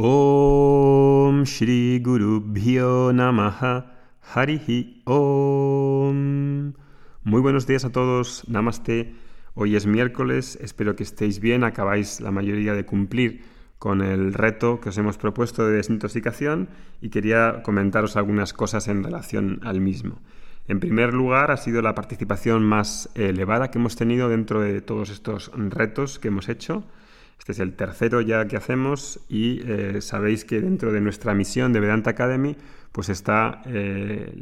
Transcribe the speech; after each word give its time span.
Om 0.00 1.42
Shri 1.42 1.98
Guru 1.98 2.40
Bhyo 2.40 3.12
Namaha 3.12 3.98
Harihi 4.32 5.02
Om. 5.04 6.72
Muy 7.24 7.40
buenos 7.40 7.66
días 7.66 7.84
a 7.84 7.90
todos, 7.90 8.48
Namaste. 8.48 9.16
Hoy 9.54 9.74
es 9.74 9.86
miércoles, 9.86 10.56
espero 10.62 10.94
que 10.94 11.02
estéis 11.02 11.40
bien, 11.40 11.64
acabáis 11.64 12.20
la 12.20 12.30
mayoría 12.30 12.74
de 12.74 12.86
cumplir 12.86 13.42
con 13.80 14.00
el 14.00 14.34
reto 14.34 14.78
que 14.80 14.90
os 14.90 14.98
hemos 14.98 15.18
propuesto 15.18 15.66
de 15.66 15.72
desintoxicación 15.72 16.68
y 17.00 17.08
quería 17.08 17.64
comentaros 17.64 18.16
algunas 18.16 18.52
cosas 18.52 18.86
en 18.86 19.02
relación 19.02 19.58
al 19.64 19.80
mismo. 19.80 20.20
En 20.68 20.78
primer 20.78 21.12
lugar, 21.12 21.50
ha 21.50 21.56
sido 21.56 21.82
la 21.82 21.96
participación 21.96 22.62
más 22.62 23.10
elevada 23.16 23.72
que 23.72 23.78
hemos 23.78 23.96
tenido 23.96 24.28
dentro 24.28 24.60
de 24.60 24.80
todos 24.80 25.10
estos 25.10 25.50
retos 25.56 26.20
que 26.20 26.28
hemos 26.28 26.48
hecho. 26.48 26.84
Este 27.38 27.52
es 27.52 27.60
el 27.60 27.74
tercero 27.74 28.20
ya 28.20 28.46
que 28.46 28.56
hacemos 28.56 29.20
y 29.28 29.60
eh, 29.64 30.00
sabéis 30.00 30.44
que 30.44 30.60
dentro 30.60 30.92
de 30.92 31.00
nuestra 31.00 31.34
misión 31.34 31.72
de 31.72 31.80
Vedanta 31.80 32.10
Academy 32.10 32.56
pues 32.92 33.08
está 33.08 33.62
eh, 33.66 34.34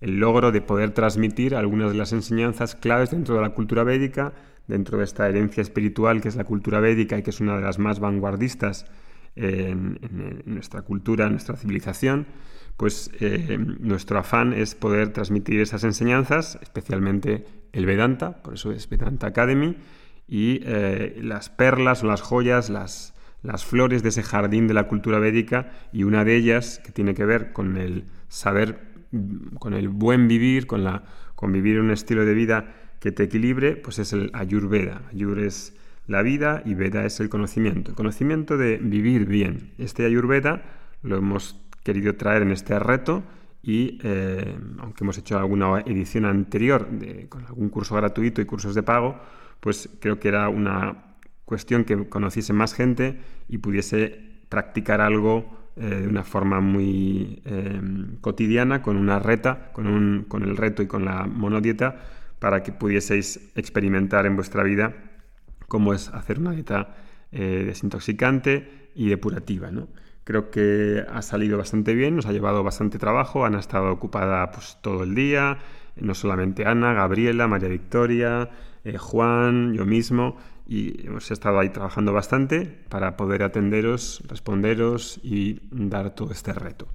el 0.00 0.18
logro 0.18 0.52
de 0.52 0.60
poder 0.60 0.92
transmitir 0.92 1.54
algunas 1.54 1.92
de 1.92 1.98
las 1.98 2.12
enseñanzas 2.12 2.74
claves 2.74 3.10
dentro 3.10 3.34
de 3.34 3.42
la 3.42 3.50
cultura 3.50 3.82
védica, 3.82 4.32
dentro 4.68 4.98
de 4.98 5.04
esta 5.04 5.28
herencia 5.28 5.60
espiritual 5.60 6.20
que 6.20 6.28
es 6.28 6.36
la 6.36 6.44
cultura 6.44 6.80
védica 6.80 7.18
y 7.18 7.22
que 7.22 7.30
es 7.30 7.40
una 7.40 7.56
de 7.56 7.62
las 7.62 7.78
más 7.78 8.00
vanguardistas 8.00 8.86
en, 9.38 9.98
nuestra 10.46 10.82
cultura, 10.82 11.26
en 11.26 11.32
nuestra 11.32 11.56
civilización, 11.56 12.26
pues 12.76 13.10
eh, 13.20 13.58
nuestro 13.58 14.18
afán 14.18 14.52
es 14.52 14.74
poder 14.74 15.12
transmitir 15.12 15.60
esas 15.60 15.84
enseñanzas, 15.84 16.58
especialmente 16.62 17.44
el 17.72 17.86
Vedanta, 17.86 18.42
por 18.42 18.54
eso 18.54 18.72
es 18.72 18.88
Vedanta 18.88 19.28
Academy, 19.28 19.76
y 20.28 20.60
eh, 20.64 21.18
las 21.22 21.48
perlas 21.48 22.02
las 22.02 22.20
joyas, 22.20 22.68
las, 22.68 23.14
las 23.42 23.64
flores 23.64 24.02
de 24.02 24.10
ese 24.10 24.22
jardín 24.22 24.68
de 24.68 24.74
la 24.74 24.86
cultura 24.86 25.18
védica 25.18 25.72
y 25.92 26.04
una 26.04 26.24
de 26.24 26.36
ellas 26.36 26.80
que 26.84 26.92
tiene 26.92 27.14
que 27.14 27.24
ver 27.24 27.52
con 27.52 27.78
el 27.78 28.04
saber, 28.28 28.78
con 29.58 29.72
el 29.72 29.88
buen 29.88 30.28
vivir, 30.28 30.66
con, 30.66 30.84
la, 30.84 31.04
con 31.34 31.50
vivir 31.52 31.80
un 31.80 31.90
estilo 31.90 32.24
de 32.26 32.34
vida 32.34 32.74
que 33.00 33.10
te 33.10 33.24
equilibre, 33.24 33.76
pues 33.76 33.98
es 33.98 34.12
el 34.12 34.30
Ayurveda. 34.34 35.02
Ayur 35.10 35.38
es 35.38 35.74
la 36.06 36.22
vida 36.22 36.62
y 36.64 36.74
Veda 36.74 37.04
es 37.04 37.20
el 37.20 37.28
conocimiento. 37.28 37.90
El 37.90 37.96
conocimiento 37.96 38.56
de 38.56 38.76
vivir 38.78 39.26
bien. 39.26 39.72
Este 39.78 40.04
Ayurveda 40.04 40.62
lo 41.02 41.16
hemos 41.16 41.60
querido 41.84 42.16
traer 42.16 42.42
en 42.42 42.50
este 42.50 42.78
reto 42.78 43.22
y 43.62 43.98
eh, 44.02 44.58
aunque 44.78 45.04
hemos 45.04 45.18
hecho 45.18 45.38
alguna 45.38 45.80
edición 45.80 46.24
anterior 46.24 46.88
con 47.28 47.46
algún 47.46 47.68
curso 47.68 47.94
gratuito 47.96 48.40
y 48.40 48.46
cursos 48.46 48.74
de 48.74 48.82
pago, 48.82 49.20
pues 49.60 49.88
creo 50.00 50.20
que 50.20 50.28
era 50.28 50.48
una 50.48 51.16
cuestión 51.44 51.84
que 51.84 52.08
conociese 52.08 52.52
más 52.52 52.74
gente 52.74 53.20
y 53.48 53.58
pudiese 53.58 54.42
practicar 54.48 55.00
algo 55.00 55.58
eh, 55.76 56.00
de 56.00 56.08
una 56.08 56.24
forma 56.24 56.60
muy 56.60 57.40
eh, 57.44 57.80
cotidiana, 58.20 58.82
con 58.82 58.96
una 58.96 59.18
reta, 59.18 59.70
con, 59.72 59.86
un, 59.86 60.24
con 60.26 60.42
el 60.42 60.56
reto 60.56 60.82
y 60.82 60.86
con 60.86 61.04
la 61.04 61.26
monodieta, 61.26 61.96
para 62.38 62.62
que 62.62 62.72
pudieseis 62.72 63.52
experimentar 63.54 64.26
en 64.26 64.36
vuestra 64.36 64.62
vida 64.62 64.94
cómo 65.68 65.94
es 65.94 66.08
hacer 66.08 66.38
una 66.38 66.52
dieta 66.52 66.96
eh, 67.30 67.64
desintoxicante 67.66 68.90
y 68.94 69.08
depurativa. 69.08 69.70
¿no? 69.70 69.88
Creo 70.24 70.50
que 70.50 71.04
ha 71.08 71.22
salido 71.22 71.58
bastante 71.58 71.94
bien, 71.94 72.16
nos 72.16 72.26
ha 72.26 72.32
llevado 72.32 72.62
bastante 72.62 72.98
trabajo, 72.98 73.44
Ana 73.44 73.58
ha 73.58 73.60
estado 73.60 73.92
ocupada 73.92 74.50
pues, 74.50 74.78
todo 74.82 75.04
el 75.04 75.14
día, 75.14 75.58
no 75.96 76.14
solamente 76.14 76.66
Ana, 76.66 76.92
Gabriela, 76.92 77.46
María 77.48 77.68
Victoria, 77.68 78.50
eh, 78.88 78.98
Juan, 78.98 79.74
yo 79.74 79.84
mismo, 79.84 80.36
y 80.66 81.06
hemos 81.06 81.30
estado 81.30 81.58
ahí 81.58 81.70
trabajando 81.70 82.12
bastante 82.12 82.66
para 82.88 83.16
poder 83.16 83.42
atenderos, 83.42 84.22
responderos 84.28 85.20
y 85.22 85.60
dar 85.70 86.14
todo 86.14 86.32
este 86.32 86.52
reto. 86.52 86.88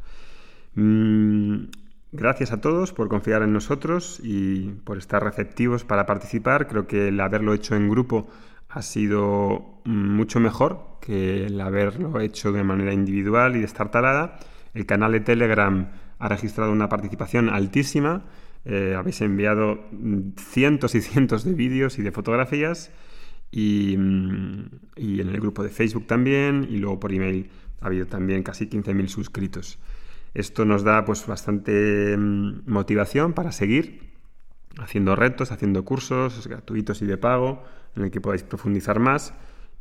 Mm, 0.76 1.66
gracias 2.12 2.52
a 2.52 2.62
todos 2.62 2.94
por 2.94 3.10
confiar 3.10 3.44
en 3.44 3.54
nosotros 3.54 4.20
y 4.24 4.70
por 4.84 4.98
estar 4.98 5.24
receptivos 5.24 5.84
para 5.84 6.06
participar. 6.06 6.68
Creo 6.68 6.88
que 6.88 7.10
el 7.10 7.20
haberlo 7.20 7.54
hecho 7.54 7.76
en 7.76 7.90
grupo 7.90 8.28
ha 8.70 8.82
sido 8.82 9.82
mucho 9.86 10.40
mejor 10.40 10.98
que 11.00 11.46
el 11.46 11.60
haberlo 11.62 12.20
hecho 12.22 12.52
de 12.52 12.64
manera 12.64 12.94
individual 12.94 13.56
y 13.56 13.62
destartalada. 13.62 14.40
El 14.74 14.86
canal 14.86 15.12
de 15.12 15.20
Telegram 15.20 15.90
ha 16.18 16.28
registrado 16.28 16.72
una 16.72 16.90
participación 16.90 17.50
altísima 17.50 18.24
eh, 18.66 18.96
habéis 18.98 19.20
enviado 19.22 19.84
cientos 20.38 20.96
y 20.96 21.02
cientos 21.02 21.44
de 21.44 21.54
vídeos 21.54 22.00
y 22.00 22.02
de 22.02 22.12
fotografías 22.12 22.92
y, 23.52 23.96
mm, 23.98 24.70
y, 24.96 25.22
en 25.22 25.30
el 25.30 25.40
grupo 25.40 25.64
de 25.64 25.70
Facebook 25.70 26.08
también 26.08 26.66
y 26.70 26.78
luego 26.78 27.00
por 27.00 27.12
email 27.12 27.50
ha 27.82 27.88
habido 27.88 28.08
también 28.08 28.44
casi 28.44 28.68
15.000 28.68 29.08
suscritos. 29.10 29.80
Esto 30.34 30.66
nos 30.66 30.84
da 30.84 31.04
pues 31.06 31.28
bastante 31.28 32.16
mm, 32.18 32.64
motivación 32.66 33.34
para 33.34 33.52
seguir 33.52 34.14
haciendo 34.80 35.16
retos, 35.16 35.52
haciendo 35.52 35.84
cursos 35.86 36.48
gratuitos 36.48 37.02
y 37.02 37.06
de 37.06 37.18
pago 37.18 37.64
en 37.96 38.04
el 38.04 38.12
que 38.12 38.22
podáis 38.22 38.44
profundizar 38.44 39.00
más 39.00 39.34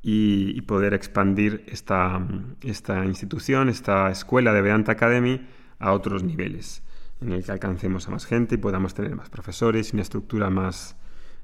y, 0.03 0.53
y 0.57 0.63
poder 0.63 0.93
expandir 0.93 1.65
esta, 1.69 2.19
mm, 2.19 2.57
esta 2.63 3.05
institución, 3.07 3.69
esta 3.69 4.11
escuela 4.11 4.53
de 4.53 4.63
Vedanta 4.63 4.93
Academy 4.93 5.47
a 5.79 5.93
otros 5.93 6.25
niveles 6.25 6.83
en 7.23 7.33
el 7.33 7.45
que 7.45 7.53
alcancemos 7.53 8.09
a 8.09 8.11
más 8.11 8.27
gente 8.27 8.57
y 8.57 8.59
podamos 8.59 8.95
tener 8.95 9.15
más 9.15 9.31
profesores 9.31 9.93
y 9.93 9.97
una 9.97 10.03
estructura 10.03 10.51
más, 10.51 10.97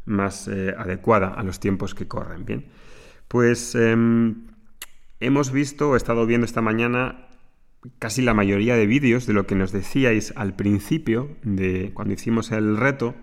más 0.05 0.49
eh, 0.49 0.75
adecuada 0.77 1.29
a 1.29 1.43
los 1.43 1.61
tiempos 1.61 1.95
que 1.95 2.09
corren. 2.09 2.45
Bien, 2.45 2.67
pues 3.29 3.75
em, 3.75 4.47
hemos 5.21 5.53
visto, 5.53 5.95
he 5.95 5.97
estado 5.97 6.27
viendo 6.27 6.45
esta 6.45 6.61
mañana 6.61 7.29
casi 7.99 8.23
la 8.23 8.35
mayoría 8.35 8.77
de 8.77 8.87
vídeos 8.87 9.27
de 9.27 9.33
lo 9.33 9.47
que 9.47 9.55
nos 9.55 9.73
decíais 9.73 10.33
al 10.37 10.57
principio 10.57 11.37
de 11.43 11.93
cuando 11.95 12.15
hicimos 12.15 12.51
el 12.51 12.77
reto 12.77 13.15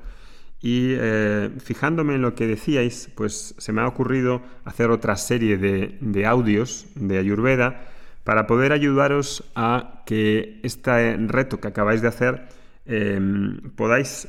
y 0.61 0.93
eh, 0.93 1.51
fijándome 1.59 2.15
en 2.15 2.21
lo 2.21 2.33
que 2.33 2.47
decíais, 2.47 3.09
pues 3.15 3.55
se 3.57 3.73
me 3.73 3.81
ha 3.81 3.87
ocurrido 3.87 4.41
hacer 4.63 4.89
otra 4.89 5.17
serie 5.17 5.57
de, 5.57 5.97
de 5.99 6.25
audios 6.25 6.87
de 6.95 7.19
Ayurveda 7.19 7.87
para 8.25 8.47
poder 8.47 8.73
ayudaros 8.73 9.45
a 9.55 10.01
que 10.05 10.59
este 10.63 11.15
reto 11.15 11.61
que 11.61 11.69
acabáis 11.69 12.01
de 12.01 12.09
hacer 12.09 12.49
em, 12.85 13.61
podáis 13.77 14.27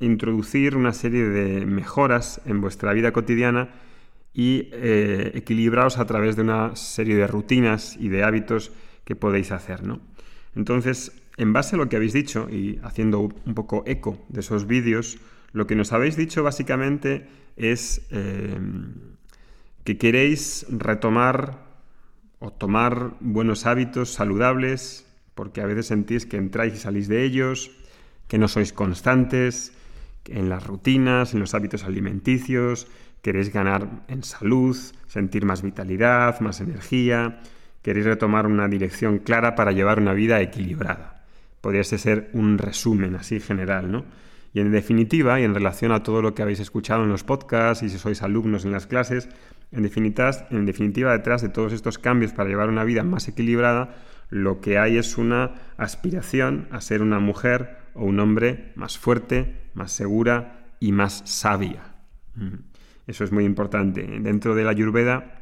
introducir 0.00 0.74
una 0.74 0.92
serie 0.92 1.28
de 1.28 1.66
mejoras 1.66 2.40
en 2.46 2.62
vuestra 2.62 2.92
vida 2.94 3.12
cotidiana 3.12 3.68
y 4.32 4.70
eh, 4.72 5.44
a 5.96 6.04
través 6.06 6.36
de 6.36 6.42
una 6.42 6.74
serie 6.76 7.14
de 7.14 7.26
rutinas 7.26 7.96
y 8.00 8.08
de 8.08 8.24
hábitos 8.24 8.72
que 9.04 9.14
podéis 9.16 9.52
hacer. 9.52 9.84
¿no? 9.84 10.00
Entonces, 10.56 11.12
en 11.36 11.52
base 11.52 11.76
a 11.76 11.78
lo 11.78 11.90
que 11.90 11.96
habéis 11.96 12.14
dicho 12.14 12.48
y 12.50 12.80
haciendo 12.82 13.20
un 13.20 13.54
poco 13.54 13.84
eco 13.86 14.18
de 14.30 14.40
esos 14.40 14.66
vídeos, 14.66 15.18
lo 15.52 15.66
que 15.66 15.74
nos 15.74 15.92
habéis 15.92 16.16
dicho 16.16 16.42
básicamente 16.42 17.26
es 17.56 18.06
em, 18.10 18.94
que 19.84 19.98
queréis 19.98 20.64
retomar 20.70 21.69
o 22.40 22.50
tomar 22.50 23.14
buenos 23.20 23.66
hábitos 23.66 24.12
saludables, 24.12 25.06
porque 25.34 25.60
a 25.60 25.66
veces 25.66 25.86
sentís 25.86 26.26
que 26.26 26.38
entráis 26.38 26.74
y 26.74 26.78
salís 26.78 27.06
de 27.06 27.22
ellos, 27.22 27.70
que 28.26 28.38
no 28.38 28.48
sois 28.48 28.72
constantes 28.72 29.72
en 30.24 30.48
las 30.48 30.66
rutinas, 30.66 31.34
en 31.34 31.40
los 31.40 31.54
hábitos 31.54 31.84
alimenticios, 31.84 32.88
queréis 33.22 33.52
ganar 33.52 34.04
en 34.08 34.22
salud, 34.24 34.76
sentir 35.06 35.44
más 35.44 35.62
vitalidad, 35.62 36.40
más 36.40 36.60
energía, 36.60 37.40
queréis 37.82 38.06
retomar 38.06 38.46
una 38.46 38.68
dirección 38.68 39.18
clara 39.18 39.54
para 39.54 39.72
llevar 39.72 40.00
una 40.00 40.14
vida 40.14 40.40
equilibrada. 40.40 41.24
Podría 41.60 41.84
ser 41.84 42.30
un 42.32 42.58
resumen 42.58 43.16
así 43.16 43.40
general, 43.40 43.92
¿no? 43.92 44.04
Y 44.52 44.60
en 44.60 44.72
definitiva, 44.72 45.38
y 45.40 45.44
en 45.44 45.54
relación 45.54 45.92
a 45.92 46.02
todo 46.02 46.22
lo 46.22 46.34
que 46.34 46.42
habéis 46.42 46.60
escuchado 46.60 47.04
en 47.04 47.10
los 47.10 47.22
podcasts 47.22 47.84
y 47.84 47.88
si 47.88 47.98
sois 47.98 48.22
alumnos 48.22 48.64
en 48.64 48.72
las 48.72 48.86
clases, 48.86 49.28
en 49.72 49.82
definitiva, 49.82 50.30
en 50.50 50.66
definitiva, 50.66 51.12
detrás 51.12 51.42
de 51.42 51.48
todos 51.48 51.72
estos 51.72 51.98
cambios 51.98 52.32
para 52.32 52.48
llevar 52.48 52.68
una 52.68 52.84
vida 52.84 53.02
más 53.04 53.28
equilibrada, 53.28 53.94
lo 54.28 54.60
que 54.60 54.78
hay 54.78 54.96
es 54.96 55.18
una 55.18 55.54
aspiración 55.76 56.68
a 56.70 56.80
ser 56.80 57.02
una 57.02 57.20
mujer 57.20 57.78
o 57.94 58.04
un 58.04 58.20
hombre 58.20 58.72
más 58.76 58.98
fuerte, 58.98 59.56
más 59.74 59.92
segura 59.92 60.66
y 60.80 60.92
más 60.92 61.22
sabia. 61.24 61.82
Mm. 62.34 62.54
Eso 63.06 63.24
es 63.24 63.32
muy 63.32 63.44
importante. 63.44 64.06
Dentro 64.20 64.54
de 64.54 64.64
la 64.64 64.70
Ayurveda, 64.70 65.40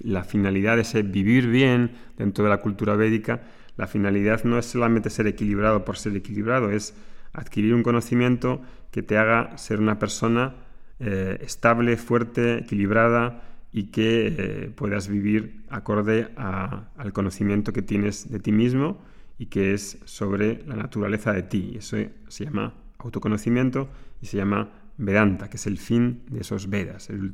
la 0.00 0.24
finalidad 0.24 0.76
de 0.76 0.84
ser 0.84 1.04
vivir 1.04 1.48
bien 1.48 1.92
dentro 2.16 2.44
de 2.44 2.50
la 2.50 2.58
cultura 2.58 2.96
védica, 2.96 3.42
la 3.76 3.86
finalidad 3.86 4.44
no 4.44 4.58
es 4.58 4.66
solamente 4.66 5.10
ser 5.10 5.26
equilibrado 5.26 5.84
por 5.84 5.96
ser 5.96 6.16
equilibrado, 6.16 6.70
es 6.70 6.94
adquirir 7.32 7.74
un 7.74 7.82
conocimiento 7.82 8.62
que 8.90 9.02
te 9.02 9.16
haga 9.16 9.56
ser 9.56 9.80
una 9.80 9.98
persona 9.98 10.54
eh, 11.00 11.38
estable, 11.40 11.96
fuerte, 11.96 12.58
equilibrada 12.58 13.42
y 13.72 13.84
que 13.84 14.26
eh, 14.26 14.70
puedas 14.74 15.08
vivir 15.08 15.62
acorde 15.70 16.28
al 16.36 17.12
conocimiento 17.12 17.72
que 17.72 17.82
tienes 17.82 18.30
de 18.30 18.38
ti 18.38 18.52
mismo 18.52 19.00
y 19.38 19.46
que 19.46 19.72
es 19.72 19.98
sobre 20.04 20.62
la 20.66 20.76
naturaleza 20.76 21.32
de 21.32 21.42
ti. 21.42 21.74
Eso 21.78 21.96
se 22.28 22.44
llama 22.44 22.74
autoconocimiento 22.98 23.88
y 24.20 24.26
se 24.26 24.36
llama 24.36 24.70
Vedanta, 24.98 25.48
que 25.48 25.56
es 25.56 25.66
el 25.66 25.78
fin 25.78 26.22
de 26.28 26.40
esos 26.40 26.68
Vedas, 26.68 27.10
el, 27.10 27.32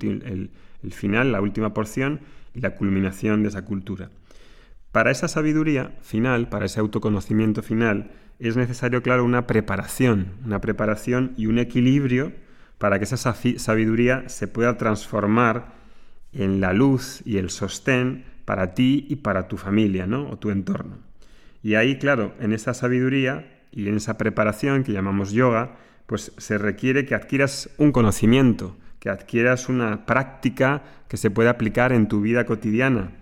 el, 0.83 0.93
final, 0.93 1.33
la 1.33 1.41
última 1.41 1.75
porción, 1.75 2.21
y 2.55 2.61
la 2.61 2.75
culminación 2.75 3.43
de 3.43 3.51
esa 3.51 3.65
cultura. 3.65 4.11
Para 4.91 5.11
esa 5.11 5.29
sabiduría 5.29 5.97
final, 6.01 6.49
para 6.49 6.65
ese 6.65 6.81
autoconocimiento 6.81 7.63
final, 7.63 8.11
es 8.39 8.57
necesario, 8.57 9.03
claro, 9.03 9.25
una 9.25 9.47
preparación, 9.47 10.33
una 10.45 10.61
preparación 10.61 11.35
y 11.37 11.47
un 11.47 11.59
equilibrio 11.59 12.33
para 12.79 12.99
que 12.99 13.05
esa 13.05 13.17
sabiduría 13.17 14.29
se 14.29 14.49
pueda 14.49 14.79
transformar 14.79 15.75
en 16.33 16.61
la 16.61 16.73
luz 16.73 17.23
y 17.25 17.39
el 17.39 17.51
sostén 17.51 18.25
para 18.45 18.75
ti 18.75 19.07
y 19.09 19.17
para 19.17 19.49
tu 19.49 19.57
familia, 19.57 20.07
¿no? 20.07 20.31
O 20.31 20.39
tu 20.39 20.51
entorno. 20.51 20.99
Y 21.63 21.75
ahí, 21.75 21.99
claro, 21.99 22.35
en 22.41 22.53
esa 22.53 22.73
sabiduría 22.73 23.63
y 23.73 23.89
en 23.89 23.97
esa 23.97 24.17
preparación 24.17 24.85
que 24.85 24.93
llamamos 24.93 25.33
yoga, 25.33 25.77
pues 26.07 26.33
se 26.39 26.57
requiere 26.57 27.05
que 27.05 27.15
adquieras 27.15 27.71
un 27.77 27.93
conocimiento, 27.93 28.77
que 29.01 29.11
adquieras 29.11 29.69
una 29.69 30.07
práctica 30.07 30.83
que 31.09 31.17
se 31.17 31.31
pueda 31.31 31.51
aplicar 31.51 31.93
en 31.93 32.09
tu 32.09 32.21
vida 32.21 32.47
cotidiana, 32.47 33.13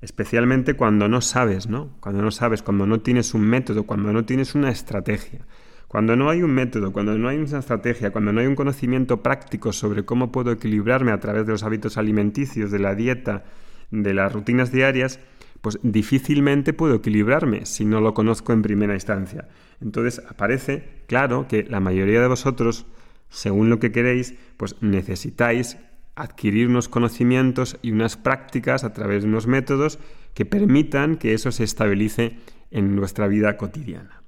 especialmente 0.00 0.74
cuando 0.74 1.08
no 1.08 1.20
sabes, 1.20 1.66
¿no? 1.68 1.90
Cuando 2.00 2.22
no 2.22 2.30
sabes, 2.30 2.62
cuando 2.62 2.86
no 2.86 3.00
tienes 3.00 3.34
un 3.34 3.42
método, 3.42 3.84
cuando 3.84 4.12
no 4.12 4.24
tienes 4.24 4.54
una 4.54 4.70
estrategia. 4.70 5.40
Cuando 5.88 6.16
no 6.16 6.28
hay 6.28 6.42
un 6.42 6.52
método, 6.52 6.92
cuando 6.92 7.16
no 7.16 7.28
hay 7.28 7.38
una 7.38 7.58
estrategia, 7.58 8.10
cuando 8.10 8.30
no 8.30 8.40
hay 8.40 8.46
un 8.46 8.54
conocimiento 8.54 9.22
práctico 9.22 9.72
sobre 9.72 10.04
cómo 10.04 10.30
puedo 10.30 10.52
equilibrarme 10.52 11.12
a 11.12 11.18
través 11.18 11.46
de 11.46 11.52
los 11.52 11.62
hábitos 11.62 11.96
alimenticios, 11.96 12.70
de 12.70 12.78
la 12.78 12.94
dieta, 12.94 13.44
de 13.90 14.12
las 14.12 14.30
rutinas 14.30 14.70
diarias, 14.70 15.18
pues 15.62 15.78
difícilmente 15.82 16.74
puedo 16.74 16.96
equilibrarme 16.96 17.64
si 17.64 17.86
no 17.86 18.02
lo 18.02 18.12
conozco 18.12 18.52
en 18.52 18.60
primera 18.60 18.92
instancia. 18.92 19.48
Entonces 19.80 20.22
aparece 20.28 21.04
claro 21.06 21.46
que 21.48 21.64
la 21.64 21.80
mayoría 21.80 22.20
de 22.20 22.28
vosotros, 22.28 22.84
según 23.30 23.70
lo 23.70 23.78
que 23.78 23.90
queréis, 23.90 24.34
pues 24.58 24.76
necesitáis 24.82 25.78
adquirir 26.16 26.68
unos 26.68 26.90
conocimientos 26.90 27.78
y 27.80 27.92
unas 27.92 28.18
prácticas 28.18 28.84
a 28.84 28.92
través 28.92 29.22
de 29.22 29.28
unos 29.30 29.46
métodos 29.46 29.98
que 30.34 30.44
permitan 30.44 31.16
que 31.16 31.32
eso 31.32 31.50
se 31.50 31.64
estabilice 31.64 32.36
en 32.70 32.94
nuestra 32.94 33.26
vida 33.26 33.56
cotidiana. 33.56 34.22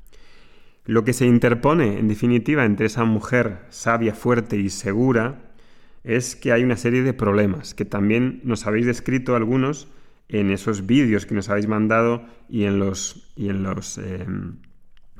Lo 0.91 1.05
que 1.05 1.13
se 1.13 1.25
interpone, 1.25 2.01
en 2.01 2.09
definitiva, 2.09 2.65
entre 2.65 2.87
esa 2.87 3.05
mujer 3.05 3.59
sabia, 3.69 4.13
fuerte 4.13 4.57
y 4.57 4.71
segura 4.71 5.53
es 6.03 6.35
que 6.35 6.51
hay 6.51 6.65
una 6.65 6.77
serie 6.77 7.05
de 7.05 7.15
problemas 7.15 7.75
que 7.75 7.85
también 7.85 8.41
nos 8.43 8.67
habéis 8.67 8.87
descrito 8.87 9.37
algunos 9.37 9.87
en 10.29 10.51
esos 10.51 10.87
vídeos 10.87 11.27
que 11.27 11.37
nos 11.37 11.49
habéis 11.49 11.69
mandado 11.69 12.25
y 12.49 12.65
en 12.65 12.81
los, 12.81 13.31
y 13.37 13.51
en 13.51 13.63
los 13.63 13.99
em, 13.99 14.57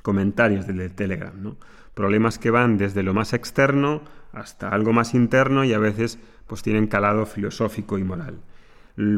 comentarios 0.03 0.67
del 0.67 0.91
Telegram. 0.91 1.55
Problemas 1.95 2.41
que 2.41 2.51
van 2.51 2.77
desde 2.77 3.05
lo 3.05 3.15
más 3.15 3.33
externo 3.33 4.03
hasta 4.33 4.71
algo 4.71 4.93
más 4.93 5.15
interno 5.15 5.63
y 5.63 5.73
a 5.73 5.79
veces 5.79 6.19
pues 6.49 6.65
tienen 6.65 6.89
calado 6.89 7.27
filosófico 7.27 7.97
y 7.97 8.03
moral. 8.03 8.41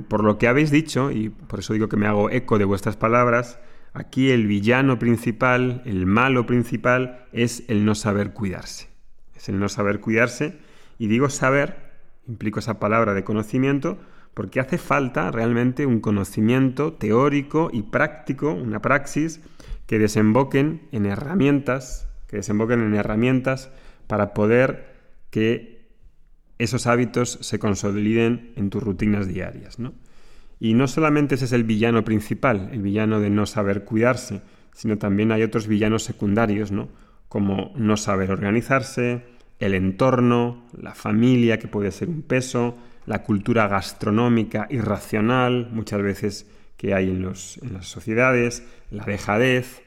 Por 0.07 0.23
lo 0.23 0.37
que 0.37 0.49
habéis 0.49 0.71
dicho, 0.71 1.11
y 1.13 1.31
por 1.31 1.61
eso 1.61 1.73
digo 1.73 1.89
que 1.89 1.97
me 1.97 2.09
hago 2.09 2.29
eco 2.29 2.59
de 2.59 2.67
vuestras 2.67 2.99
palabras, 2.99 3.59
Aquí 3.95 4.31
el 4.31 4.47
villano 4.47 4.99
principal, 4.99 5.83
el 5.85 6.07
malo 6.07 6.47
principal, 6.47 7.27
es 7.33 7.65
el 7.69 7.85
no 7.85 7.95
saber 7.95 8.33
cuidarse. 8.33 8.89
Es 9.35 9.49
el 9.49 9.59
no 9.59 9.69
saber 9.69 10.01
cuidarse. 10.01 10.59
Y 10.99 11.09
digo 11.09 11.29
saber, 11.29 11.93
implico 12.27 12.59
esa 12.59 12.79
palabra 12.79 13.13
de 13.13 13.25
conocimiento, 13.25 13.99
porque 14.35 14.61
hace 14.61 14.79
falta 14.79 15.31
realmente 15.31 15.85
un 15.85 16.01
conocimiento 16.01 16.95
teórico 16.95 17.69
y 17.73 17.83
práctico, 17.83 18.53
una 18.53 18.81
praxis, 18.81 19.41
que 19.87 19.99
desemboquen 19.99 20.89
en 20.93 21.05
herramientas, 21.05 22.09
que 22.29 22.37
desemboquen 22.37 22.81
en 22.81 22.95
herramientas 22.95 23.71
para 24.07 24.33
poder 24.33 24.91
que 25.31 25.91
esos 26.59 26.87
hábitos 26.87 27.39
se 27.43 27.59
consoliden 27.59 28.53
en 28.57 28.71
tus 28.71 28.83
rutinas 28.83 29.27
diarias. 29.27 29.79
¿no? 29.79 29.93
Y 30.63 30.75
no 30.75 30.87
solamente 30.87 31.35
ese 31.35 31.47
es 31.47 31.53
el 31.53 31.65
villano 31.65 32.05
principal, 32.05 32.69
el 32.71 32.83
villano 32.83 33.19
de 33.19 33.31
no 33.31 33.47
saber 33.47 33.83
cuidarse, 33.83 34.43
sino 34.73 34.97
también 34.97 35.33
hay 35.33 35.43
otros 35.43 35.67
villanos 35.67 36.05
secundarios, 36.05 36.71
¿no? 36.71 36.89
Como 37.29 37.73
no 37.75 37.97
saber 37.97 38.31
organizarse, 38.31 39.25
el 39.59 39.75
entorno, 39.75 40.69
la 40.81 40.95
familia, 40.95 41.59
que 41.59 41.67
puede 41.67 41.91
ser 41.91 42.09
un 42.09 42.23
peso, 42.23 42.79
la 43.07 43.25
cultura 43.25 43.67
gastronómica 43.67 44.69
irracional, 44.71 45.69
muchas 45.73 46.01
veces 46.01 46.47
que 46.77 46.95
hay 46.95 47.11
en, 47.11 47.23
los, 47.23 47.59
en 47.61 47.73
las 47.73 47.89
sociedades, 47.89 48.63
la 48.93 49.05
dejadez. 49.05 49.83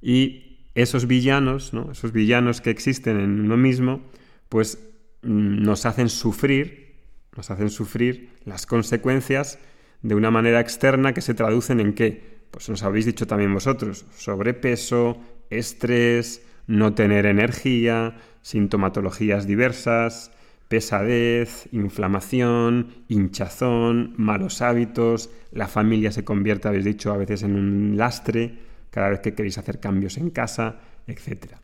Y 0.00 0.60
esos 0.74 1.08
villanos, 1.08 1.74
¿no? 1.74 1.92
esos 1.92 2.12
villanos 2.12 2.62
que 2.62 2.70
existen 2.70 3.20
en 3.20 3.38
uno 3.38 3.58
mismo, 3.58 4.00
pues 4.48 4.78
mm, 5.20 5.60
nos 5.60 5.84
hacen 5.84 6.08
sufrir, 6.08 6.94
nos 7.36 7.50
hacen 7.50 7.68
sufrir 7.68 8.30
las 8.46 8.64
consecuencias 8.64 9.58
de 10.02 10.14
una 10.14 10.30
manera 10.30 10.60
externa 10.60 11.12
que 11.12 11.20
se 11.20 11.34
traducen 11.34 11.80
en 11.80 11.94
qué? 11.94 12.40
Pues 12.50 12.68
nos 12.68 12.82
habéis 12.82 13.06
dicho 13.06 13.26
también 13.26 13.54
vosotros, 13.54 14.06
sobrepeso, 14.16 15.20
estrés, 15.50 16.42
no 16.66 16.94
tener 16.94 17.26
energía, 17.26 18.16
sintomatologías 18.42 19.46
diversas, 19.46 20.32
pesadez, 20.68 21.68
inflamación, 21.72 23.04
hinchazón, 23.08 24.14
malos 24.16 24.62
hábitos, 24.62 25.30
la 25.50 25.66
familia 25.66 26.12
se 26.12 26.24
convierte, 26.24 26.68
habéis 26.68 26.84
dicho, 26.84 27.12
a 27.12 27.16
veces 27.16 27.42
en 27.42 27.56
un 27.56 27.96
lastre 27.96 28.58
cada 28.90 29.10
vez 29.10 29.20
que 29.20 29.34
queréis 29.34 29.58
hacer 29.58 29.80
cambios 29.80 30.16
en 30.16 30.30
casa, 30.30 30.80
etc. 31.08 31.54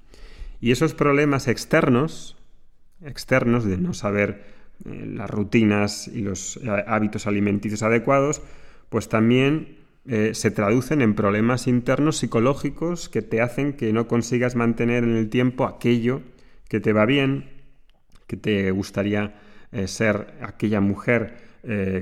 Y 0.60 0.72
esos 0.72 0.94
problemas 0.94 1.46
externos, 1.46 2.36
externos 3.00 3.64
de 3.64 3.76
no 3.76 3.94
saber 3.94 4.55
eh, 4.84 5.06
las 5.06 5.30
rutinas 5.30 6.06
y 6.06 6.20
los 6.20 6.58
eh, 6.58 6.68
hábitos 6.86 7.26
alimenticios 7.26 7.82
adecuados, 7.82 8.42
pues 8.90 9.08
también 9.08 9.78
eh, 10.06 10.32
se 10.34 10.50
traducen 10.50 11.00
en 11.00 11.14
problemas 11.14 11.66
internos 11.66 12.18
psicológicos 12.18 13.08
que 13.08 13.22
te 13.22 13.40
hacen 13.40 13.72
que 13.72 13.92
no 13.94 14.06
consigas 14.06 14.54
mantener 14.54 15.02
en 15.02 15.16
el 15.16 15.30
tiempo 15.30 15.64
aquello 15.64 16.20
que 16.68 16.78
te 16.80 16.92
va 16.92 17.06
bien, 17.06 17.48
que 18.26 18.36
te 18.36 18.70
gustaría 18.70 19.40
ser 19.86 20.34
aquella 20.40 20.80
mujer 20.80 21.36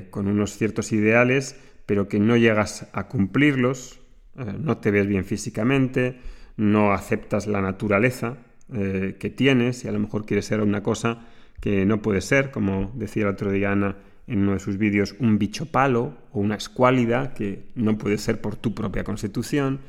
con 0.09 0.27
unos 0.27 0.57
ciertos 0.57 0.91
ideales, 0.91 1.59
pero 1.85 2.07
que 2.07 2.19
no 2.19 2.35
llegas 2.37 2.87
a 2.93 3.07
cumplirlos, 3.07 3.99
no 4.35 4.77
te 4.77 4.91
ves 4.91 5.07
bien 5.07 5.25
físicamente, 5.25 6.19
no 6.57 6.93
aceptas 6.93 7.47
la 7.47 7.61
naturaleza 7.61 8.37
que 8.71 9.33
tienes 9.35 9.83
y 9.83 9.87
a 9.87 9.91
lo 9.91 9.99
mejor 9.99 10.25
quieres 10.25 10.45
ser 10.45 10.61
una 10.61 10.81
cosa 10.81 11.27
que 11.65 11.83
no 11.83 11.99
puede 11.99 12.21
ser, 12.21 12.51
como 12.51 12.91
decía 12.93 13.23
el 13.23 13.29
otro 13.29 13.51
día 13.51 13.71
Ana 13.71 13.95
en 14.27 14.43
uno 14.43 14.51
de 14.51 14.59
sus 14.59 14.77
vídeos, 14.77 15.15
un 15.17 15.39
bicho 15.39 15.65
palo 15.65 16.15
o 16.31 16.39
una 16.39 16.53
escuálida 16.53 17.33
que 17.33 17.63
no 17.73 17.97
puede 17.97 18.19
ser 18.19 18.39
por 18.39 18.55
tu 18.55 18.75
propia 18.75 19.03
constitución. 19.03 19.79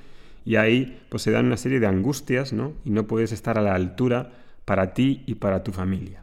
Y 0.47 0.57
ahí 0.57 1.03
pues 1.11 1.25
se 1.25 1.33
dan 1.33 1.45
una 1.45 1.59
serie 1.59 1.79
de 1.79 1.87
angustias, 1.87 2.55
¿no? 2.55 2.73
Y 2.87 2.93
no 2.93 3.07
puedes 3.07 3.31
estar 3.31 3.59
a 3.59 3.61
la 3.61 3.75
altura 3.75 4.33
para 4.65 4.95
ti 4.95 5.23
y 5.27 5.35
para 5.35 5.63
tu 5.63 5.71
familia. 5.71 6.23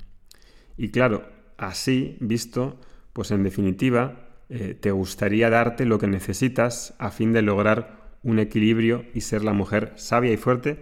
Y 0.76 0.90
claro, 0.90 1.24
así 1.58 2.18
visto, 2.20 2.80
pues 3.14 3.30
en 3.30 3.44
definitiva, 3.44 4.30
eh, 4.50 4.74
te 4.74 4.90
gustaría 4.90 5.52
darte 5.52 5.86
lo 5.86 6.00
que 6.00 6.08
necesitas 6.08 6.96
a 6.98 7.12
fin 7.12 7.32
de 7.32 7.44
lograr 7.44 8.18
un 8.24 8.40
equilibrio 8.40 9.06
y 9.14 9.22
ser 9.22 9.44
la 9.44 9.54
mujer 9.54 9.94
sabia 9.98 10.34
y 10.34 10.38
fuerte 10.38 10.80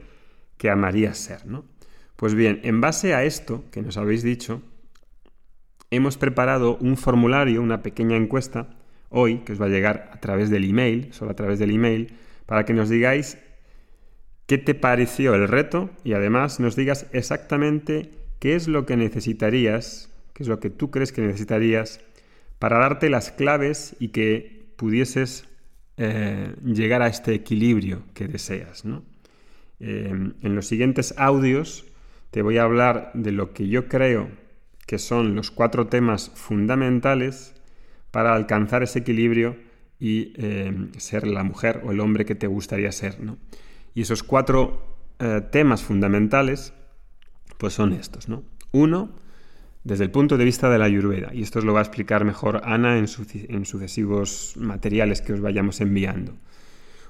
que 0.57 0.69
amarías 0.69 1.17
ser, 1.17 1.45
¿no? 1.45 1.65
Pues 2.21 2.35
bien, 2.35 2.59
en 2.61 2.81
base 2.81 3.15
a 3.15 3.23
esto 3.23 3.63
que 3.71 3.81
nos 3.81 3.97
habéis 3.97 4.21
dicho, 4.21 4.61
hemos 5.89 6.17
preparado 6.17 6.77
un 6.77 6.95
formulario, 6.95 7.63
una 7.63 7.81
pequeña 7.81 8.15
encuesta, 8.15 8.77
hoy, 9.09 9.39
que 9.39 9.53
os 9.53 9.59
va 9.59 9.65
a 9.65 9.69
llegar 9.69 10.11
a 10.13 10.19
través 10.19 10.51
del 10.51 10.69
email, 10.69 11.11
solo 11.13 11.31
a 11.31 11.35
través 11.35 11.57
del 11.57 11.71
email, 11.71 12.13
para 12.45 12.63
que 12.63 12.73
nos 12.73 12.89
digáis 12.89 13.39
qué 14.45 14.59
te 14.59 14.75
pareció 14.75 15.33
el 15.33 15.47
reto 15.47 15.89
y 16.03 16.13
además 16.13 16.59
nos 16.59 16.75
digas 16.75 17.07
exactamente 17.11 18.11
qué 18.37 18.53
es 18.53 18.67
lo 18.67 18.85
que 18.85 18.97
necesitarías, 18.97 20.11
qué 20.33 20.43
es 20.43 20.47
lo 20.47 20.59
que 20.59 20.69
tú 20.69 20.91
crees 20.91 21.11
que 21.11 21.23
necesitarías 21.23 22.01
para 22.59 22.77
darte 22.77 23.09
las 23.09 23.31
claves 23.31 23.95
y 23.99 24.09
que 24.09 24.67
pudieses 24.75 25.47
eh, 25.97 26.53
llegar 26.63 27.01
a 27.01 27.07
este 27.07 27.33
equilibrio 27.33 28.03
que 28.13 28.27
deseas. 28.27 28.83
Eh, 29.79 30.13
en 30.43 30.55
los 30.55 30.67
siguientes 30.67 31.15
audios 31.17 31.87
te 32.31 32.41
voy 32.41 32.57
a 32.57 32.63
hablar 32.63 33.11
de 33.13 33.31
lo 33.31 33.53
que 33.53 33.67
yo 33.67 33.87
creo 33.87 34.29
que 34.87 34.97
son 34.97 35.35
los 35.35 35.51
cuatro 35.51 35.87
temas 35.87 36.31
fundamentales 36.33 37.53
para 38.09 38.33
alcanzar 38.33 38.83
ese 38.83 38.99
equilibrio 38.99 39.55
y 39.99 40.33
eh, 40.37 40.89
ser 40.97 41.27
la 41.27 41.43
mujer 41.43 41.81
o 41.85 41.91
el 41.91 41.99
hombre 41.99 42.25
que 42.25 42.35
te 42.35 42.47
gustaría 42.47 42.91
ser. 42.91 43.17
Y 43.93 44.01
esos 44.01 44.23
cuatro 44.23 44.97
eh, 45.19 45.41
temas 45.51 45.83
fundamentales 45.83 46.73
pues 47.57 47.73
son 47.73 47.93
estos. 47.93 48.27
¿no? 48.27 48.43
Uno, 48.71 49.11
desde 49.83 50.05
el 50.05 50.11
punto 50.11 50.37
de 50.37 50.45
vista 50.45 50.69
de 50.69 50.79
la 50.79 50.85
ayurveda, 50.85 51.33
y 51.33 51.43
esto 51.43 51.59
os 51.59 51.65
lo 51.65 51.73
va 51.73 51.79
a 51.79 51.83
explicar 51.83 52.25
mejor 52.25 52.61
Ana 52.63 52.97
en, 52.97 53.05
en 53.49 53.65
sucesivos 53.65 54.53
materiales 54.57 55.21
que 55.21 55.33
os 55.33 55.41
vayamos 55.41 55.79
enviando. 55.81 56.37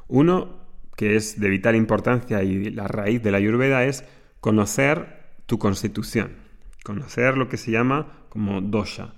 Uno, 0.07 0.59
que 0.97 1.15
es 1.15 1.39
de 1.39 1.49
vital 1.49 1.75
importancia 1.75 2.43
y 2.43 2.69
la 2.71 2.87
raíz 2.87 3.23
de 3.23 3.31
la 3.31 3.37
ayurveda, 3.37 3.85
es 3.85 4.03
conocer 4.41 5.21
tu 5.45 5.57
constitución, 5.59 6.31
conocer 6.83 7.37
lo 7.37 7.47
que 7.47 7.57
se 7.57 7.71
llama 7.71 8.25
como 8.29 8.59
dosha. 8.61 9.13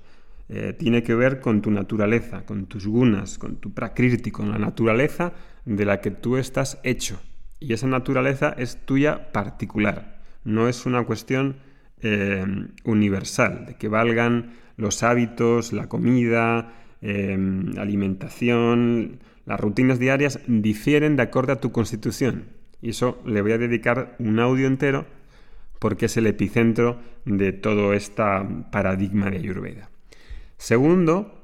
eh, 0.50 0.74
tiene 0.78 1.02
que 1.04 1.16
ver 1.16 1.40
con 1.40 1.62
tu 1.62 1.72
naturaleza, 1.72 2.46
con 2.46 2.66
tus 2.66 2.86
gunas, 2.86 3.38
con 3.38 3.56
tu 3.56 3.74
prakriti, 3.74 4.30
con 4.30 4.52
la 4.52 4.58
naturaleza 4.60 5.32
de 5.66 5.86
la 5.86 6.02
que 6.02 6.12
tú 6.12 6.36
estás 6.36 6.80
hecho. 6.84 7.20
Y 7.62 7.72
esa 7.72 7.88
naturaleza 7.88 8.54
es 8.58 8.86
tuya 8.86 9.32
particular, 9.32 10.22
no 10.44 10.68
es 10.68 10.86
una 10.86 11.06
cuestión 11.06 11.56
eh, 12.02 12.46
universal, 12.84 13.66
de 13.66 13.76
que 13.76 13.88
valgan 13.88 14.52
los 14.76 15.02
hábitos, 15.02 15.72
la 15.72 15.88
comida, 15.88 16.74
eh, 17.02 17.38
alimentación, 17.78 19.20
las 19.46 19.60
rutinas 19.60 19.98
diarias 19.98 20.40
difieren 20.48 21.16
de 21.16 21.24
acuerdo 21.24 21.54
a 21.54 21.62
tu 21.62 21.72
constitución. 21.72 22.50
Y 22.84 22.90
eso 22.90 23.18
le 23.26 23.42
voy 23.42 23.54
a 23.54 23.58
dedicar 23.58 24.14
un 24.20 24.40
audio 24.40 24.68
entero 24.68 25.06
porque 25.80 26.08
es 26.08 26.18
el 26.18 26.28
epicentro 26.28 27.00
de 27.24 27.54
todo 27.54 27.94
este 27.94 28.22
paradigma 28.74 29.30
de 29.30 29.38
Ayurveda. 29.38 29.90
Segundo, 30.58 31.42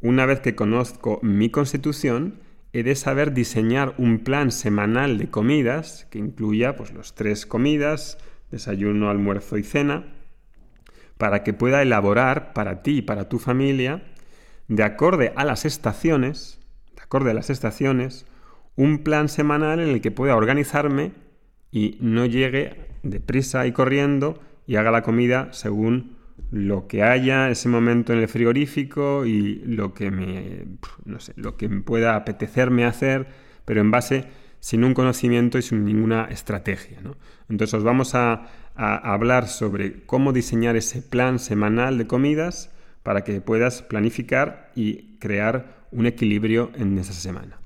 una 0.00 0.24
vez 0.24 0.40
que 0.40 0.54
conozco 0.54 1.20
mi 1.22 1.50
constitución, 1.50 2.40
he 2.72 2.82
de 2.84 2.94
saber 2.94 3.34
diseñar 3.34 3.94
un 3.98 4.20
plan 4.20 4.50
semanal 4.50 5.18
de 5.18 5.28
comidas 5.28 6.06
que 6.10 6.20
incluya 6.20 6.74
pues, 6.74 6.90
los 6.94 7.14
tres 7.14 7.44
comidas, 7.44 8.16
desayuno, 8.50 9.10
almuerzo 9.10 9.58
y 9.58 9.64
cena, 9.64 10.06
para 11.18 11.44
que 11.44 11.52
pueda 11.52 11.82
elaborar 11.82 12.54
para 12.54 12.82
ti 12.82 12.98
y 12.98 13.02
para 13.02 13.28
tu 13.28 13.38
familia, 13.38 14.04
de 14.68 14.84
acorde 14.84 15.34
a 15.36 15.44
las 15.44 15.66
estaciones, 15.66 16.60
de 16.96 17.02
acorde 17.02 17.32
a 17.32 17.34
las 17.34 17.50
estaciones, 17.50 18.24
un 18.78 19.02
plan 19.02 19.28
semanal 19.28 19.80
en 19.80 19.88
el 19.88 20.00
que 20.00 20.12
pueda 20.12 20.36
organizarme 20.36 21.10
y 21.72 21.98
no 22.00 22.26
llegue 22.26 22.76
deprisa 23.02 23.66
y 23.66 23.72
corriendo 23.72 24.40
y 24.68 24.76
haga 24.76 24.92
la 24.92 25.02
comida 25.02 25.48
según 25.52 26.16
lo 26.52 26.86
que 26.86 27.02
haya 27.02 27.50
ese 27.50 27.68
momento 27.68 28.12
en 28.12 28.20
el 28.20 28.28
frigorífico 28.28 29.26
y 29.26 29.56
lo 29.66 29.94
que 29.94 30.12
me, 30.12 30.64
no 31.04 31.18
sé, 31.18 31.32
lo 31.34 31.56
que 31.56 31.68
pueda 31.68 32.14
apetecerme 32.14 32.84
hacer, 32.84 33.26
pero 33.64 33.80
en 33.80 33.90
base 33.90 34.26
sin 34.60 34.84
un 34.84 34.94
conocimiento 34.94 35.58
y 35.58 35.62
sin 35.62 35.84
ninguna 35.84 36.26
estrategia. 36.26 36.98
Entonces 37.48 37.74
os 37.74 37.82
vamos 37.82 38.14
a, 38.14 38.46
a 38.76 39.12
hablar 39.12 39.48
sobre 39.48 40.04
cómo 40.04 40.32
diseñar 40.32 40.76
ese 40.76 41.02
plan 41.02 41.40
semanal 41.40 41.98
de 41.98 42.06
comidas 42.06 42.72
para 43.02 43.24
que 43.24 43.40
puedas 43.40 43.82
planificar 43.82 44.70
y 44.76 45.18
crear 45.18 45.88
un 45.90 46.06
equilibrio 46.06 46.70
en 46.76 46.96
esa 46.96 47.12
semana. 47.12 47.57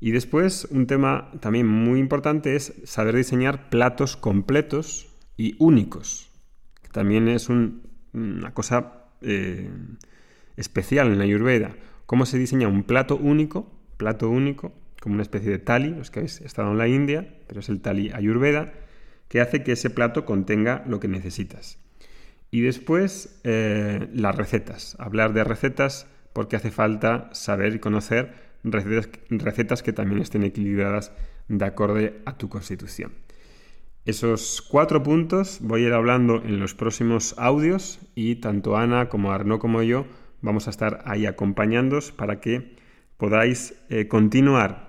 Y 0.00 0.12
después 0.12 0.68
un 0.70 0.86
tema 0.86 1.32
también 1.40 1.66
muy 1.66 1.98
importante 1.98 2.54
es 2.54 2.74
saber 2.84 3.16
diseñar 3.16 3.68
platos 3.68 4.16
completos 4.16 5.08
y 5.36 5.56
únicos, 5.58 6.30
que 6.82 6.88
también 6.88 7.28
es 7.28 7.48
una 7.48 8.54
cosa 8.54 9.06
eh, 9.22 9.70
especial 10.56 11.08
en 11.08 11.18
la 11.18 11.24
Ayurveda. 11.24 11.74
¿Cómo 12.06 12.26
se 12.26 12.38
diseña 12.38 12.68
un 12.68 12.84
plato 12.84 13.16
único? 13.16 13.72
Plato 13.96 14.30
único, 14.30 14.72
como 15.00 15.14
una 15.14 15.22
especie 15.22 15.50
de 15.50 15.58
tali, 15.58 15.90
los 15.90 16.10
que 16.10 16.20
habéis 16.20 16.40
estado 16.40 16.70
en 16.70 16.78
la 16.78 16.88
India, 16.88 17.36
pero 17.48 17.60
es 17.60 17.68
el 17.68 17.80
tali 17.80 18.10
Ayurveda, 18.12 18.72
que 19.28 19.40
hace 19.40 19.62
que 19.62 19.72
ese 19.72 19.90
plato 19.90 20.24
contenga 20.24 20.84
lo 20.86 21.00
que 21.00 21.08
necesitas. 21.08 21.78
Y 22.50 22.62
después 22.62 23.40
eh, 23.44 24.08
las 24.14 24.34
recetas, 24.34 24.96
hablar 24.98 25.32
de 25.34 25.44
recetas 25.44 26.06
porque 26.32 26.56
hace 26.56 26.70
falta 26.70 27.28
saber 27.32 27.74
y 27.74 27.78
conocer 27.78 28.47
recetas, 28.64 29.82
que 29.82 29.92
también 29.92 30.20
estén 30.20 30.44
equilibradas 30.44 31.12
de 31.48 31.64
acorde 31.64 32.20
a 32.24 32.36
tu 32.36 32.48
constitución. 32.48 33.12
Esos 34.04 34.62
cuatro 34.62 35.02
puntos 35.02 35.58
voy 35.60 35.84
a 35.84 35.88
ir 35.88 35.92
hablando 35.92 36.42
en 36.42 36.58
los 36.58 36.74
próximos 36.74 37.34
audios 37.36 38.00
y 38.14 38.36
tanto 38.36 38.76
Ana 38.76 39.08
como 39.08 39.32
Arnaud 39.32 39.58
como 39.58 39.82
yo 39.82 40.06
vamos 40.40 40.66
a 40.66 40.70
estar 40.70 41.02
ahí 41.04 41.26
acompañándos 41.26 42.12
para 42.12 42.40
que 42.40 42.76
podáis 43.18 43.74
eh, 43.90 44.08
continuar 44.08 44.88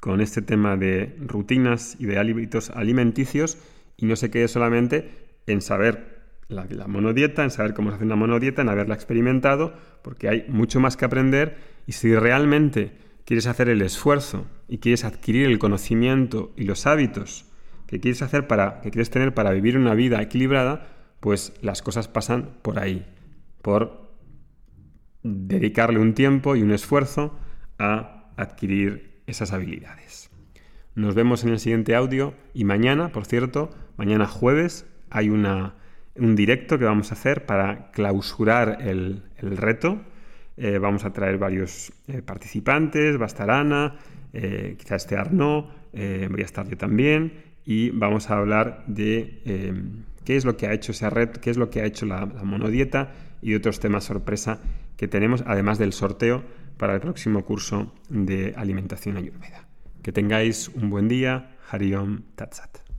con 0.00 0.20
este 0.20 0.42
tema 0.42 0.76
de 0.76 1.16
rutinas 1.20 1.96
y 2.00 2.06
de 2.06 2.18
hábitos 2.18 2.70
alimenticios 2.70 3.58
y 3.96 4.06
no 4.06 4.16
se 4.16 4.30
quede 4.30 4.48
solamente 4.48 5.10
en 5.46 5.60
saber 5.60 6.19
la, 6.50 6.66
la 6.68 6.86
monodieta, 6.86 7.44
en 7.44 7.50
saber 7.50 7.74
cómo 7.74 7.90
se 7.90 7.96
hace 7.96 8.04
una 8.04 8.16
monodieta, 8.16 8.62
en 8.62 8.68
haberla 8.68 8.94
experimentado, 8.94 9.74
porque 10.02 10.28
hay 10.28 10.44
mucho 10.48 10.80
más 10.80 10.96
que 10.96 11.04
aprender 11.04 11.56
y 11.86 11.92
si 11.92 12.14
realmente 12.14 12.92
quieres 13.24 13.46
hacer 13.46 13.68
el 13.68 13.82
esfuerzo 13.82 14.46
y 14.68 14.78
quieres 14.78 15.04
adquirir 15.04 15.46
el 15.46 15.58
conocimiento 15.58 16.52
y 16.56 16.64
los 16.64 16.86
hábitos 16.86 17.46
que 17.86 18.00
quieres 18.00 18.22
hacer 18.22 18.46
para 18.46 18.80
que 18.80 18.90
quieres 18.90 19.10
tener 19.10 19.34
para 19.34 19.50
vivir 19.50 19.76
una 19.76 19.94
vida 19.94 20.22
equilibrada, 20.22 20.86
pues 21.20 21.52
las 21.60 21.82
cosas 21.82 22.08
pasan 22.08 22.50
por 22.62 22.78
ahí, 22.78 23.06
por 23.62 24.10
dedicarle 25.22 25.98
un 25.98 26.14
tiempo 26.14 26.56
y 26.56 26.62
un 26.62 26.72
esfuerzo 26.72 27.36
a 27.78 28.30
adquirir 28.36 29.22
esas 29.26 29.52
habilidades. 29.52 30.30
Nos 30.94 31.14
vemos 31.14 31.44
en 31.44 31.50
el 31.50 31.58
siguiente 31.58 31.94
audio 31.94 32.34
y 32.54 32.64
mañana, 32.64 33.12
por 33.12 33.26
cierto, 33.26 33.70
mañana 33.96 34.26
jueves 34.26 34.86
hay 35.10 35.28
una, 35.28 35.74
un 36.20 36.36
directo 36.36 36.78
que 36.78 36.84
vamos 36.84 37.10
a 37.10 37.14
hacer 37.14 37.46
para 37.46 37.90
clausurar 37.90 38.78
el, 38.80 39.24
el 39.38 39.56
reto 39.56 40.00
eh, 40.62 40.78
vamos 40.78 41.06
a 41.06 41.12
traer 41.14 41.38
varios 41.38 41.90
eh, 42.06 42.20
participantes, 42.20 43.18
va 43.18 43.24
a 43.24 43.26
estar 43.28 43.50
Ana, 43.50 43.96
eh, 44.34 44.76
quizás 44.78 45.04
esté 45.04 45.16
Arnaud, 45.16 45.64
voy 45.92 46.42
a 46.42 46.44
estar 46.44 46.68
yo 46.68 46.76
también 46.76 47.32
y 47.64 47.88
vamos 47.90 48.28
a 48.30 48.36
hablar 48.36 48.84
de 48.86 49.42
qué 50.24 50.36
es 50.36 50.44
lo 50.44 50.58
que 50.58 50.66
ha 50.66 50.74
hecho 50.74 50.92
esa 50.92 51.08
red, 51.08 51.30
qué 51.30 51.48
es 51.48 51.56
lo 51.56 51.70
que 51.70 51.80
ha 51.80 51.86
hecho 51.86 52.04
la, 52.04 52.26
la 52.26 52.44
monodieta 52.44 53.12
y 53.40 53.54
otros 53.54 53.80
temas 53.80 54.04
sorpresa 54.04 54.60
que 54.98 55.08
tenemos, 55.08 55.42
además 55.46 55.78
del 55.78 55.94
sorteo 55.94 56.44
para 56.76 56.94
el 56.94 57.00
próximo 57.00 57.42
curso 57.42 57.94
de 58.10 58.52
alimentación 58.56 59.16
ayurveda. 59.16 59.66
Que 60.02 60.12
tengáis 60.12 60.68
un 60.68 60.90
buen 60.90 61.08
día. 61.08 61.56
Hariom 61.70 62.22
Tatsat. 62.36 62.89